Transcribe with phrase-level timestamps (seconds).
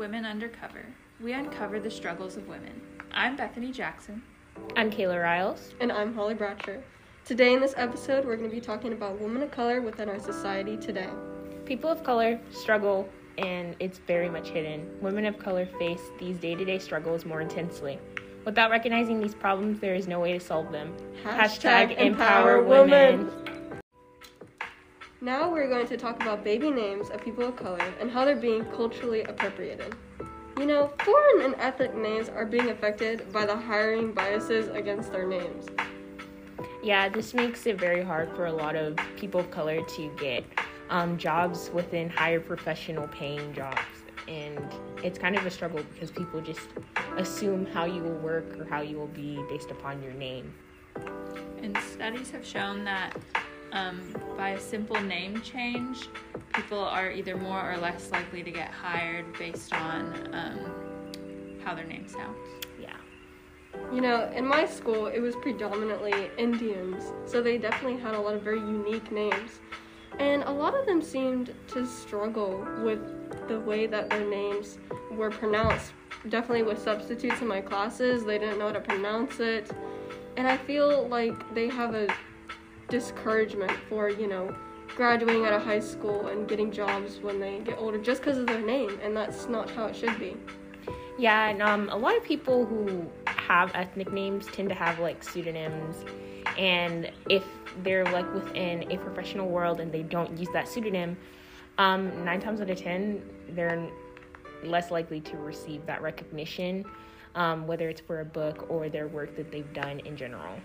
[0.00, 0.86] Welcome to Women Undercover.
[1.20, 2.80] We uncover the struggles of women.
[3.12, 4.22] I'm Bethany Jackson.
[4.74, 5.74] I'm Kayla Riles.
[5.78, 6.80] And I'm Holly Bratcher.
[7.26, 10.18] Today in this episode, we're going to be talking about women of color within our
[10.18, 11.10] society today.
[11.66, 14.88] People of color struggle, and it's very much hidden.
[15.02, 17.98] Women of color face these day to day struggles more intensely.
[18.46, 20.96] Without recognizing these problems, there is no way to solve them.
[21.24, 23.30] Hashtag, empower women.
[25.22, 28.36] Now we're going to talk about baby names of people of color and how they're
[28.36, 29.94] being culturally appropriated.
[30.56, 35.28] You know, foreign and ethnic names are being affected by the hiring biases against their
[35.28, 35.66] names.
[36.82, 40.42] Yeah, this makes it very hard for a lot of people of color to get
[40.88, 43.78] um, jobs within higher professional paying jobs.
[44.26, 44.58] And
[45.04, 46.68] it's kind of a struggle because people just
[47.18, 50.54] assume how you will work or how you will be based upon your name.
[51.62, 53.14] And studies have shown that
[53.72, 56.08] um, by a simple name change,
[56.54, 61.86] people are either more or less likely to get hired based on um, how their
[61.86, 62.38] name sounds.
[62.80, 62.96] Yeah.
[63.92, 68.34] You know, in my school, it was predominantly Indians, so they definitely had a lot
[68.34, 69.60] of very unique names.
[70.18, 73.00] And a lot of them seemed to struggle with
[73.48, 74.78] the way that their names
[75.10, 75.92] were pronounced.
[76.28, 79.70] Definitely with substitutes in my classes, they didn't know how to pronounce it.
[80.36, 82.08] And I feel like they have a
[82.90, 84.54] discouragement for, you know,
[84.96, 88.46] graduating out of high school and getting jobs when they get older just because of
[88.46, 90.36] their name, and that's not how it should be.
[91.18, 95.22] Yeah, and um, a lot of people who have ethnic names tend to have like
[95.22, 96.04] pseudonyms,
[96.58, 97.44] and if
[97.82, 101.16] they're like within a professional world and they don't use that pseudonym,
[101.78, 103.88] um, nine times out of ten, they're
[104.64, 106.84] less likely to receive that recognition,
[107.34, 110.56] um, whether it's for a book or their work that they've done in general.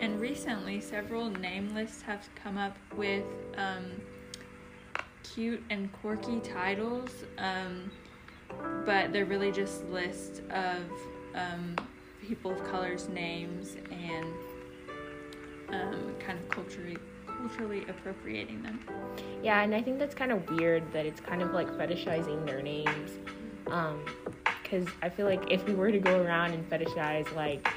[0.00, 3.24] And recently, several name lists have come up with
[3.56, 3.84] um,
[5.22, 7.90] cute and quirky titles, um,
[8.84, 10.82] but they're really just lists of
[11.34, 11.76] um,
[12.26, 14.32] people of color's names and
[15.70, 16.96] um, kind of culturally
[17.26, 18.80] culturally appropriating them.
[19.42, 22.62] Yeah, and I think that's kind of weird that it's kind of like fetishizing their
[22.62, 23.10] names.
[24.62, 27.68] Because I feel like if we were to go around and fetishize like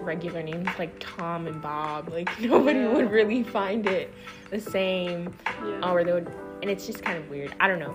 [0.00, 2.08] regular names like Tom and Bob.
[2.10, 2.92] Like nobody Yeah.
[2.92, 4.12] would really find it
[4.50, 5.32] the same,
[5.64, 5.90] Yeah.
[5.92, 6.30] or they would,
[6.62, 7.54] and it's just kind of weird.
[7.60, 7.94] I don't know.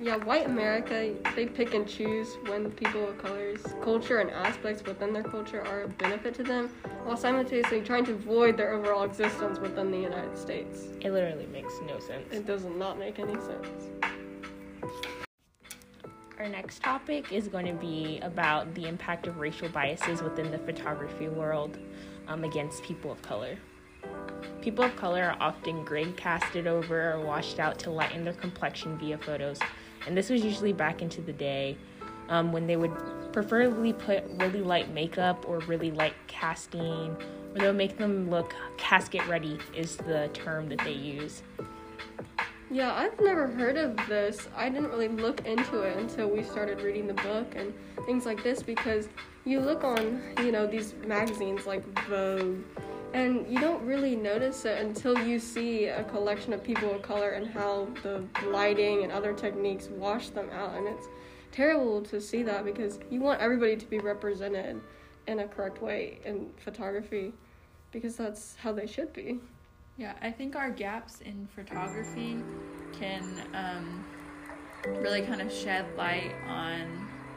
[0.00, 5.12] Yeah, white America, they pick and choose when people of color's culture and aspects within
[5.12, 6.68] their culture are a benefit to them,
[7.02, 10.84] while simultaneously trying to void their overall existence within the United States.
[11.00, 12.32] It literally makes no sense.
[12.32, 13.66] It does not make any sense.
[16.38, 20.58] Our next topic is going to be about the impact of racial biases within the
[20.58, 21.78] photography world
[22.28, 23.58] um, against people of color.
[24.62, 28.96] People of color are often gray casted over or washed out to lighten their complexion
[28.98, 29.58] via photos,
[30.06, 31.76] and this was usually back into the day
[32.28, 32.92] um, when they would
[33.32, 38.54] preferably put really light makeup or really light casting, or they would make them look
[38.76, 41.42] casket ready, is the term that they use.
[42.70, 44.46] Yeah, I've never heard of this.
[44.54, 47.72] I didn't really look into it until we started reading the book and
[48.04, 49.08] things like this because
[49.46, 52.58] you look on, you know, these magazines like Vogue
[53.14, 57.30] and you don't really notice it until you see a collection of people of color
[57.30, 61.08] and how the lighting and other techniques wash them out and it's
[61.50, 64.78] terrible to see that because you want everybody to be represented
[65.26, 67.32] in a correct way in photography
[67.92, 69.40] because that's how they should be.
[69.98, 72.36] Yeah, I think our gaps in photography
[72.92, 74.04] can um,
[75.02, 76.82] really kind of shed light on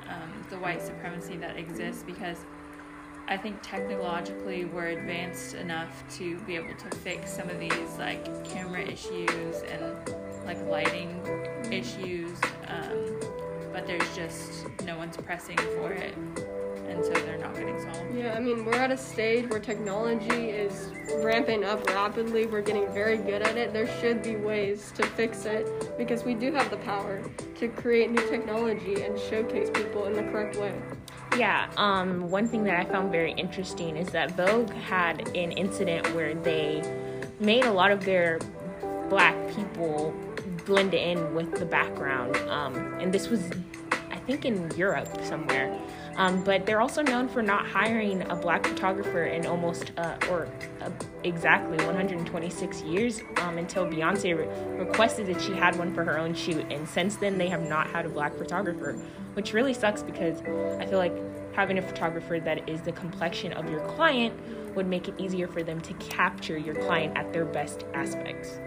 [0.08, 2.38] um, the white supremacy that exists because
[3.28, 8.46] I think technologically we're advanced enough to be able to fix some of these like
[8.46, 9.96] camera issues and
[10.46, 11.20] like lighting
[11.72, 12.30] issues,
[12.68, 13.20] um,
[13.74, 16.16] but there's just no one's pressing for it,
[16.92, 18.16] and so they're not getting solved.
[18.16, 20.92] Yeah, I mean, we're at a stage where technology is
[21.24, 22.46] ramping up rapidly.
[22.46, 23.74] We're getting very good at it.
[23.74, 27.22] There should be ways to fix it because we do have the power
[27.56, 30.74] to create new technology and showcase people in the correct way.
[31.38, 36.14] Yeah, um, one thing that I found very interesting is that Vogue had an incident
[36.14, 36.84] where they
[37.40, 38.40] made a lot of their
[39.10, 40.14] black people
[40.66, 42.36] blend in with the background.
[42.50, 43.50] Um, and this was,
[44.22, 45.78] think, in Europe somewhere.
[46.16, 50.48] Um, but they're also known for not hiring a black photographer in almost, uh, or
[50.82, 50.90] uh,
[51.24, 56.34] exactly 126 years um, until Beyonce re- requested that she had one for her own
[56.34, 56.66] shoot.
[56.72, 58.94] And since then, they have not had a black photographer,
[59.34, 60.42] which really sucks because
[60.80, 61.14] I feel like
[61.54, 64.34] having a photographer that is the complexion of your client
[64.76, 68.60] would make it easier for them to capture your client at their best aspects.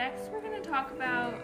[0.00, 1.34] Next, we're going to talk about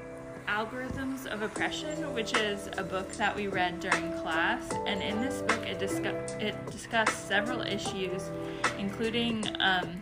[0.48, 4.72] Algorithms of Oppression, which is a book that we read during class.
[4.86, 8.30] And in this book, it, discuss- it discussed several issues,
[8.78, 10.00] including um,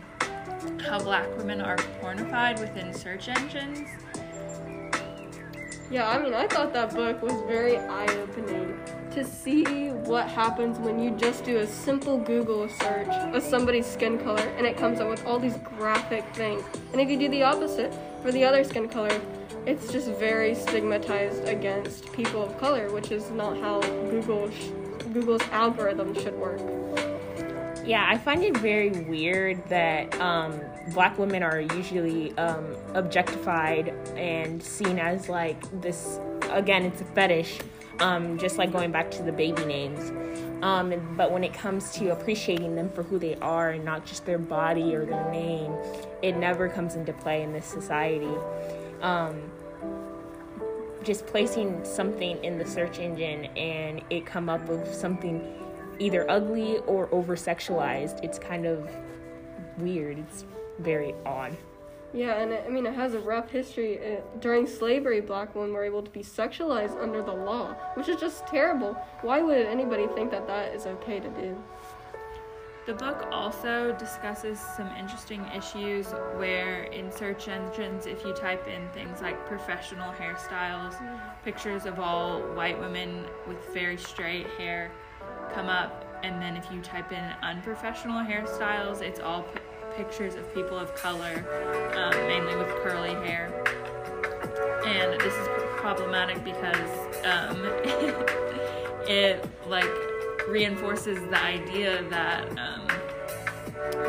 [0.79, 3.89] how black women are pornified within search engines.
[5.91, 8.79] Yeah, I mean, I thought that book was very eye opening
[9.15, 14.19] to see what happens when you just do a simple Google search of somebody's skin
[14.19, 16.61] color and it comes up with all these graphic things.
[16.91, 19.21] And if you do the opposite for the other skin color,
[19.65, 23.79] it's just very stigmatized against people of color, which is not how
[24.09, 24.71] Google sh-
[25.13, 26.59] Google's algorithm should work.
[27.85, 30.59] Yeah, I find it very weird that um,
[30.93, 36.19] black women are usually um, objectified and seen as like this.
[36.49, 37.59] Again, it's a fetish,
[37.99, 40.11] um, just like going back to the baby names.
[40.63, 44.25] Um, but when it comes to appreciating them for who they are and not just
[44.25, 45.73] their body or their name,
[46.21, 48.33] it never comes into play in this society.
[49.01, 49.51] Um,
[51.03, 55.53] just placing something in the search engine and it come up with something
[55.99, 58.89] either ugly or over sexualized, it's kind of
[59.77, 60.17] weird.
[60.17, 60.45] It's
[60.79, 61.55] very odd.
[62.15, 63.95] Yeah, and it, I mean, it has a rough history.
[63.95, 68.19] It, during slavery, black women were able to be sexualized under the law, which is
[68.21, 68.93] just terrible.
[69.21, 71.61] Why would anybody think that that is okay to do?
[72.85, 78.87] The book also discusses some interesting issues where in search engines, if you type in
[78.89, 81.19] things like professional hairstyles, mm.
[81.43, 84.91] pictures of all white women with very straight hair
[85.53, 89.59] come up, and then if you type in unprofessional hairstyles, it's all p-
[89.95, 91.45] pictures of people of color,
[91.95, 93.51] um, mainly with curly hair.
[94.85, 95.47] And this is
[95.77, 96.89] problematic because
[97.25, 97.63] um,
[99.07, 99.89] it like
[100.47, 102.87] reinforces the idea that um,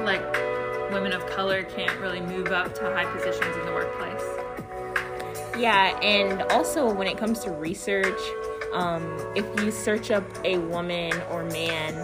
[0.05, 0.23] like
[0.91, 4.23] women of color can't really move up to high positions in the workplace.
[5.59, 8.21] Yeah, and also when it comes to research,
[8.75, 11.94] um, if you search up a woman or man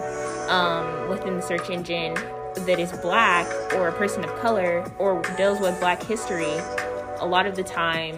[0.49, 2.15] um, within the search engine
[2.55, 6.53] that is black or a person of color or deals with black history,
[7.19, 8.17] a lot of the time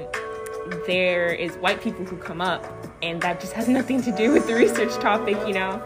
[0.88, 2.66] there is white people who come up
[3.02, 5.82] and that just has nothing to do with the research topic, you know?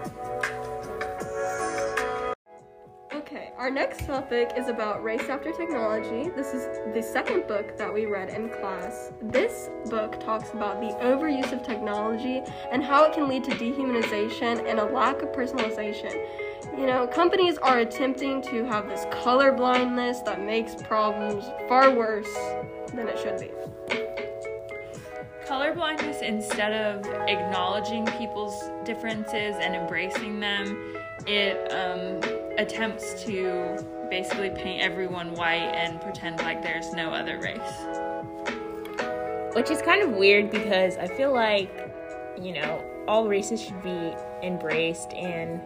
[3.13, 6.29] Okay, our next topic is about race after technology.
[6.29, 9.11] This is the second book that we read in class.
[9.21, 12.41] This book talks about the overuse of technology
[12.71, 16.15] and how it can lead to dehumanization and a lack of personalization.
[16.77, 22.33] You know, companies are attempting to have this color blindness that makes problems far worse
[22.93, 23.51] than it should be.
[25.45, 30.95] Colorblindness, instead of acknowledging people's differences and embracing them,
[31.25, 32.21] it um,
[32.57, 37.59] attempts to basically paint everyone white and pretend like there's no other race.
[39.55, 41.71] Which is kind of weird because I feel like,
[42.39, 44.13] you know, all races should be
[44.43, 45.59] embraced and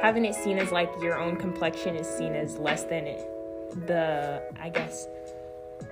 [0.00, 3.20] having it seen as like your own complexion is seen as less than it,
[3.86, 5.06] the, I guess,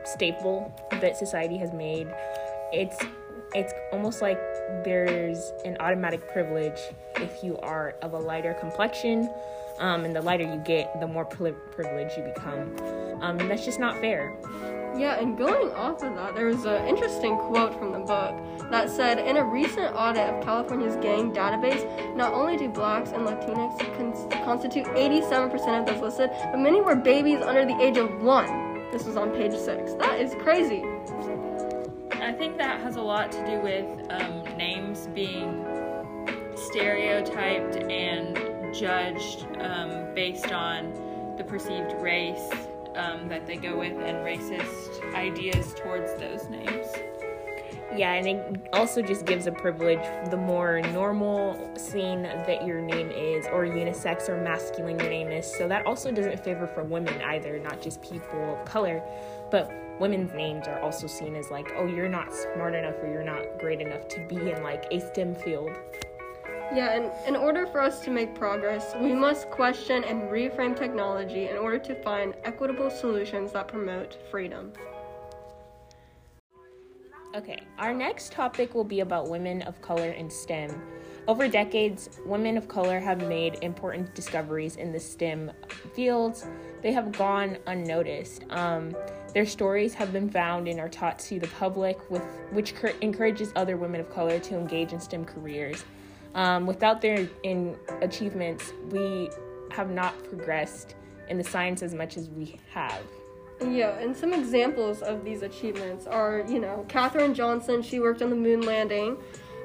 [0.05, 2.09] staple that society has made.
[2.73, 2.97] It's
[3.55, 4.39] it's almost like
[4.85, 6.79] there's an automatic privilege
[7.17, 9.31] if you are of a lighter complexion
[9.79, 12.77] um, and the lighter you get the more pri- privileged you become
[13.23, 14.37] um, and that's just not fair
[14.97, 18.35] Yeah, and going off of that, there was an interesting quote from the book
[18.71, 21.85] that said In a recent audit of California's gang database,
[22.17, 26.97] not only do blacks and Latinx cons- constitute 87% of those listed, but many were
[26.97, 28.89] babies under the age of one.
[28.91, 29.93] This was on page six.
[29.95, 30.83] That is crazy.
[32.13, 35.65] I think that has a lot to do with um, names being
[36.57, 40.93] stereotyped and judged um, based on
[41.37, 42.51] the perceived race
[42.99, 46.87] um, that they go with and racist ideas towards those names.
[47.97, 53.11] yeah and it also just gives a privilege the more normal seeing that your name
[53.11, 55.47] is or unisex or masculine your name is.
[55.47, 59.03] So that also doesn't favor for women either not just people of color.
[59.51, 63.25] But women's names are also seen as like oh you're not smart enough or you're
[63.25, 65.71] not great enough to be in like a stem field
[66.75, 71.49] Yeah, and in order for us to make progress, we must question and reframe technology
[71.49, 74.73] in order to find equitable solutions that promote freedom.
[77.35, 80.83] Okay, our next topic will be about women of color in STEM.
[81.27, 85.51] Over decades, women of color have made important discoveries in the STEM
[85.95, 86.47] fields.
[86.83, 88.45] They have gone unnoticed.
[88.51, 88.95] Um,
[89.35, 93.53] their stories have been found and are taught to the public, with which cur- encourages
[93.57, 95.85] other women of color to engage in STEM careers.
[96.39, 99.29] Um, without their in achievements, we
[99.73, 100.95] have not progressed
[101.29, 103.03] in the science as much as we have.
[103.61, 108.31] Yeah, and some examples of these achievements are, you know, Katherine Johnson, she worked on
[108.31, 109.17] the moon landing.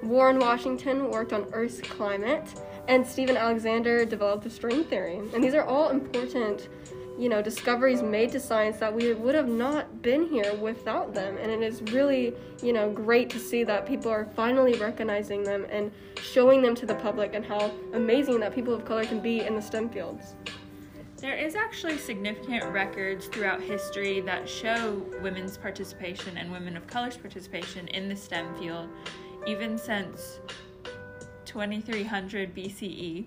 [0.01, 2.47] Warren Washington worked on Earth's climate.
[2.87, 5.17] And Stephon Alexander developed the string theory.
[5.35, 6.69] And these are all important,
[7.17, 11.37] you know, discoveries made to science that we would have not been here without them.
[11.37, 15.65] And it is really, you know, great to see that people are finally recognizing them
[15.69, 15.91] and
[16.21, 19.55] showing them to the public and how amazing that people of color can be in
[19.55, 20.35] the STEM fields.
[21.17, 27.15] There is actually significant records throughout history that show women's participation and women of color's
[27.15, 28.89] participation in the STEM field,
[29.47, 30.41] even since
[31.45, 33.25] 2300 BCE.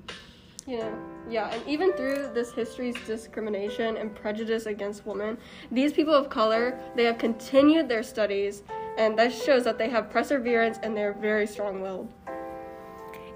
[0.67, 0.93] Yeah,
[1.31, 5.39] yeah, and even through this history's discrimination and prejudice against women,
[5.71, 8.65] these people of color they have continued their studies,
[8.99, 12.13] and that shows that they have perseverance and they're very strong-willed.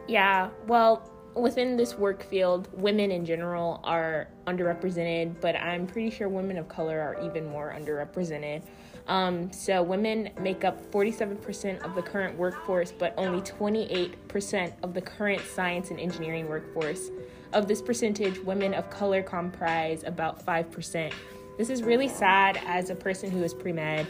[0.08, 6.28] Yeah, well, within this work field, women in general are underrepresented, but I'm pretty sure
[6.28, 8.62] women of color are even more underrepresented.
[9.06, 15.00] Um, so, women make up 47% of the current workforce, but only 28% of the
[15.00, 17.10] current science and engineering workforce.
[17.52, 21.12] Of this percentage, women of color comprise about 5%.
[21.58, 24.06] This is really sad as a person who is pre med,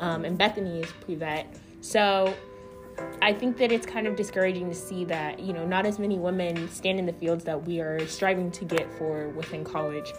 [0.00, 1.46] um, and Bethany is pre vet.
[1.80, 2.34] So,
[3.20, 6.18] I think that it's kind of discouraging to see that, you know, not as many
[6.18, 10.12] women stand in the fields that we are striving to get for within college.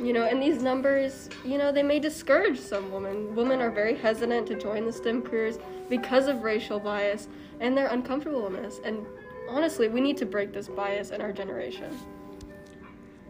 [0.00, 3.34] You know, and these numbers, you know, they may discourage some women.
[3.34, 5.58] Women are very hesitant to join the STEM careers
[5.88, 7.28] because of racial bias
[7.60, 8.80] and their uncomfortableness.
[8.84, 9.06] And
[9.48, 11.96] honestly, we need to break this bias in our generation.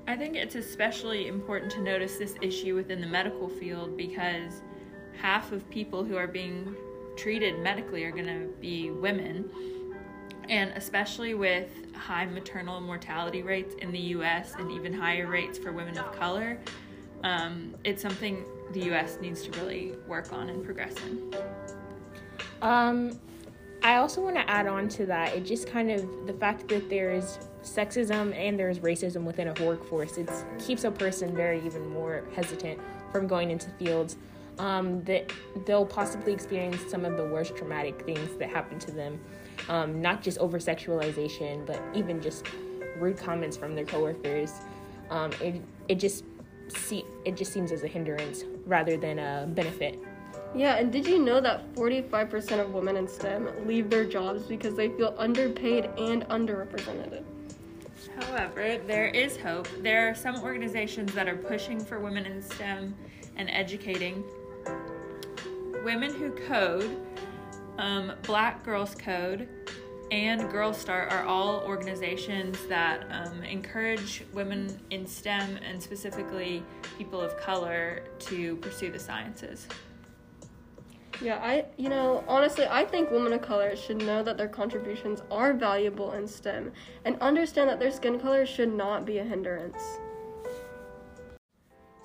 [0.07, 4.63] I think it's especially important to notice this issue within the medical field because
[5.21, 6.77] half of people who are being
[7.17, 9.51] treated medically are going to be women.
[10.49, 15.73] And especially with high maternal mortality rates in the US and even higher rates for
[15.73, 16.59] women of color,
[17.23, 21.35] um, it's something the US needs to really work on and progress in.
[22.61, 23.19] Um,
[23.83, 25.35] I also want to add on to that.
[25.35, 29.65] It just kind of the fact that there is sexism and there's racism within a
[29.65, 30.17] workforce.
[30.17, 32.81] It keeps a person very even more hesitant
[33.13, 34.17] from going into fields
[34.59, 35.33] um, that
[35.67, 39.19] they'll possibly experience some of the worst traumatic things that happen to them.
[39.69, 42.47] Um, not just over sexualization, but even just
[42.99, 44.53] rude comments from their coworkers.
[45.11, 46.25] Um, it it just
[46.69, 49.99] see it just seems as a hindrance rather than a benefit.
[50.55, 54.77] Yeah, and did you know that 45% of women in STEM leave their jobs because
[54.77, 57.25] they feel underpaid and underrepresented?
[58.21, 59.67] However, there is hope.
[59.83, 62.95] There are some organizations that are pushing for women in STEM
[63.37, 64.23] and educating
[65.85, 66.97] Women Who Code,
[67.77, 69.47] um, Black Girls Code,
[70.11, 76.63] and Girlstart are all organizations that um, encourage women in STEM and specifically
[76.97, 79.69] people of color to pursue the sciences.
[81.21, 85.23] Yeah, I, you know, honestly, I think women of color should know that their contributions
[85.31, 86.73] are valuable in STEM
[87.05, 89.99] and understand that their skin color should not be a hindrance.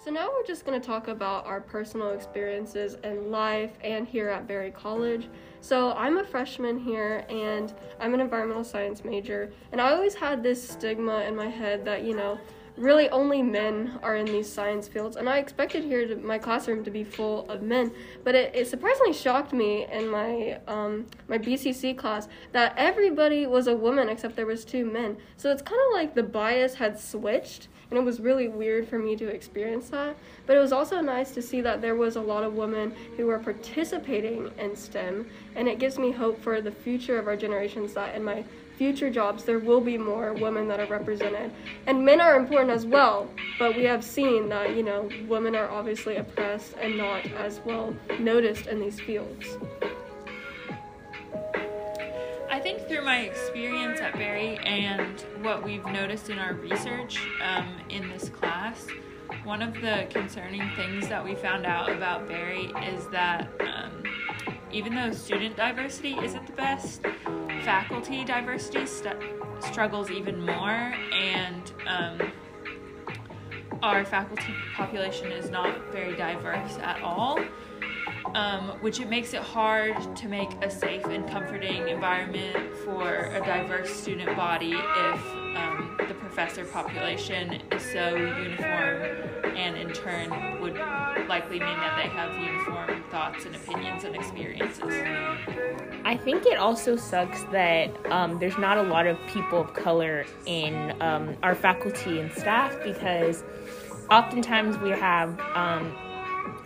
[0.01, 4.29] So now we're just going to talk about our personal experiences in life and here
[4.29, 5.27] at Berry College.
[5.59, 10.41] So I'm a freshman here and I'm an environmental science major, and I always had
[10.41, 12.39] this stigma in my head that, you know,
[12.77, 16.81] really only men are in these science fields and i expected here to my classroom
[16.81, 17.91] to be full of men
[18.23, 23.67] but it, it surprisingly shocked me in my um, my bcc class that everybody was
[23.67, 26.97] a woman except there was two men so it's kind of like the bias had
[26.97, 30.15] switched and it was really weird for me to experience that.
[30.45, 33.25] But it was also nice to see that there was a lot of women who
[33.25, 37.93] were participating in STEM, and it gives me hope for the future of our generations
[37.93, 38.43] that in my
[38.77, 41.51] future jobs there will be more women that are represented.
[41.85, 45.69] And men are important as well, but we have seen that, you know, women are
[45.69, 49.57] obviously oppressed and not as well noticed in these fields.
[52.89, 58.29] Through my experience at Berry and what we've noticed in our research um, in this
[58.29, 58.87] class,
[59.43, 64.03] one of the concerning things that we found out about Berry is that um,
[64.71, 67.03] even though student diversity isn't the best,
[67.63, 69.17] faculty diversity st-
[69.59, 72.31] struggles even more, and um,
[73.83, 77.39] our faculty population is not very diverse at all
[78.35, 83.39] um, which it makes it hard to make a safe and comforting environment for a
[83.45, 89.03] diverse student body if um, the professor population is so uniform
[89.55, 90.29] and in turn
[90.61, 90.77] would
[91.27, 94.83] likely mean that they have uniform thoughts and opinions and experiences.
[96.05, 100.25] I think it also sucks that um, there's not a lot of people of color
[100.45, 103.43] in um, our faculty and staff because
[104.09, 105.95] oftentimes we have um,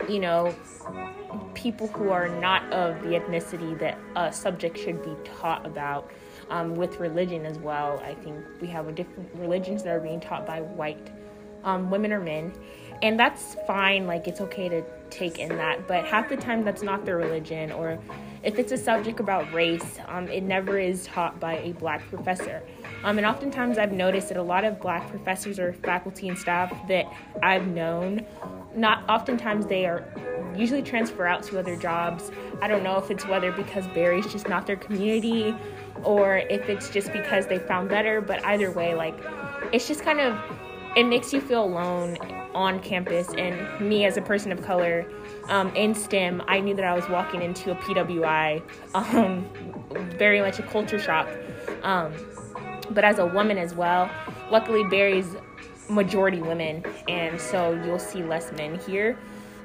[0.10, 0.54] you know,
[1.54, 6.12] people who are not of the ethnicity that a subject should be taught about.
[6.50, 10.46] Um, with religion as well, I think we have different religions that are being taught
[10.46, 11.10] by white
[11.64, 12.54] um, women or men,
[13.02, 14.06] and that's fine.
[14.06, 17.72] Like it's okay to take in that, but half the time that's not their religion.
[17.72, 17.98] Or
[18.44, 22.62] if it's a subject about race, um, it never is taught by a black professor.
[23.04, 26.72] Um, and oftentimes I've noticed that a lot of black professors or faculty and staff
[26.88, 27.06] that
[27.42, 28.26] I've known,
[28.76, 30.06] not oftentimes they are
[30.56, 32.32] usually transfer out to other jobs.
[32.62, 35.56] I don't know if it's whether because Berry's just not their community
[36.04, 39.16] or if it's just because they found better, but either way, like
[39.72, 40.38] it's just kind of
[40.96, 42.18] it makes you feel alone
[42.54, 43.30] on campus.
[43.38, 45.06] And me as a person of color
[45.50, 48.62] um, in STEM, I knew that I was walking into a PWI,
[48.94, 49.50] um,
[50.18, 51.28] very much a culture shock.
[51.82, 52.14] Um,
[52.92, 54.10] but as a woman as well,
[54.52, 55.36] luckily Berry's
[55.90, 59.18] majority women, and so you'll see less men here.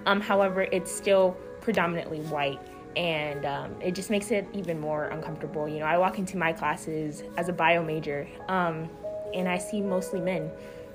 [0.06, 2.60] Um, however, it's still predominantly white,
[2.96, 5.68] and um, it just makes it even more uncomfortable.
[5.68, 8.88] You know, I walk into my classes as a bio major, um,
[9.34, 10.50] and I see mostly men,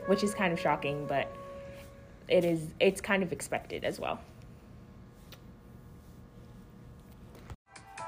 [0.07, 1.33] which is kind of shocking, but
[2.27, 4.19] it is it's kind of expected as well.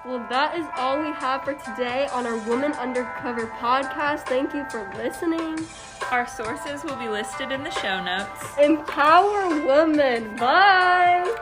[0.05, 4.27] Well, that is all we have for today on our Woman Undercover podcast.
[4.27, 5.65] Thank you for listening.
[6.11, 8.55] Our sources will be listed in the show notes.
[8.59, 10.35] Empower women.
[10.35, 11.35] Bye.